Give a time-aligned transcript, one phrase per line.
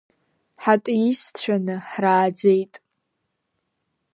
[0.63, 2.73] Ҳатеистцәаны ҳрааӡеит.